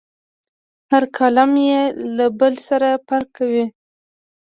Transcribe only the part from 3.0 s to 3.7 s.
فرق کوي.